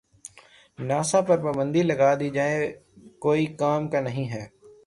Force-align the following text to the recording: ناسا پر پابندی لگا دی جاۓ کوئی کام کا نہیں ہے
ناسا 0.79 1.19
پر 1.27 1.37
پابندی 1.45 1.81
لگا 1.89 2.11
دی 2.19 2.29
جاۓ 2.35 2.53
کوئی 3.23 3.45
کام 3.59 3.81
کا 3.91 3.99
نہیں 4.07 4.27
ہے 4.33 4.43